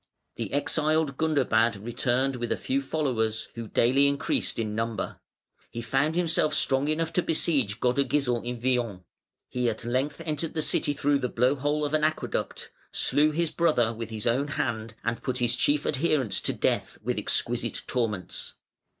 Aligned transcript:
The 0.35 0.51
exiled 0.51 1.15
Gundobad 1.19 1.75
returned 1.75 2.35
with 2.37 2.51
a 2.51 2.57
few 2.57 2.81
followers, 2.81 3.49
who 3.53 3.67
daily 3.67 4.07
increased 4.07 4.57
in 4.57 4.73
number; 4.73 5.19
he 5.69 5.83
found 5.83 6.15
himself 6.15 6.55
strong 6.55 6.87
enough 6.87 7.13
to 7.13 7.21
besiege 7.21 7.79
Godegisel 7.79 8.41
in 8.43 8.59
Vienne; 8.59 9.03
he 9.47 9.69
at 9.69 9.85
length 9.85 10.19
entered 10.25 10.55
the 10.55 10.63
city 10.63 10.93
through 10.93 11.19
the 11.19 11.29
blow 11.29 11.53
hole 11.53 11.85
of 11.85 11.93
an 11.93 12.03
aqueduct, 12.03 12.71
slew 12.91 13.29
his 13.29 13.51
brother 13.51 13.93
with 13.93 14.09
his 14.09 14.25
own 14.25 14.47
hand, 14.47 14.95
and 15.03 15.21
put 15.21 15.37
his 15.37 15.55
chief 15.55 15.85
adherents 15.85 16.41
to 16.41 16.51
death 16.53 16.97
"with 17.03 17.19
exquisite 17.19 17.83
torments". 17.85 18.55